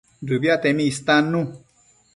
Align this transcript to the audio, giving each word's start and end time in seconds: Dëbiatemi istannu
Dëbiatemi 0.27 0.83
istannu 0.91 1.41